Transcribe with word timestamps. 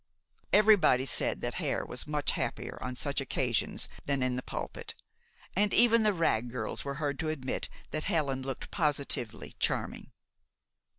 Everybody 0.51 1.05
said 1.05 1.41
that 1.41 1.53
Hare 1.61 1.85
was 1.85 2.07
much 2.07 2.31
happier 2.31 2.79
on 2.81 2.95
such 2.95 3.21
occasions 3.21 3.87
than 4.07 4.23
in 4.23 4.35
the 4.35 4.41
pulpit, 4.41 4.95
and 5.55 5.75
even 5.75 6.01
the 6.01 6.11
Wragg 6.11 6.49
girls 6.49 6.83
were 6.83 6.95
heard 6.95 7.19
to 7.19 7.29
admit 7.29 7.69
that 7.91 8.05
Helen 8.05 8.41
looked 8.41 8.71
positively 8.71 9.53
charming. 9.59 10.09